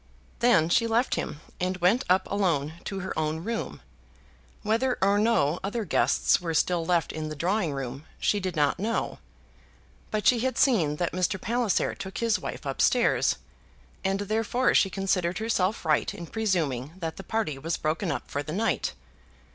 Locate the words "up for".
18.11-18.41